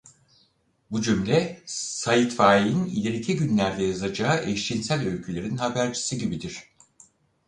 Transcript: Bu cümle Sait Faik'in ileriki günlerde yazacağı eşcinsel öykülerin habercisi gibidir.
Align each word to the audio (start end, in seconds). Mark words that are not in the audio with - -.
Bu 0.91 1.01
cümle 1.01 1.61
Sait 1.65 2.29
Faik'in 2.33 2.85
ileriki 2.85 3.37
günlerde 3.37 3.83
yazacağı 3.83 4.49
eşcinsel 4.49 5.07
öykülerin 5.07 5.57
habercisi 5.57 6.17
gibidir. 6.17 6.63